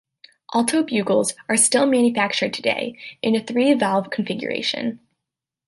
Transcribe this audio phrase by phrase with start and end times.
[0.55, 4.99] Alto bugles are still manufactured today in a three valve configuration.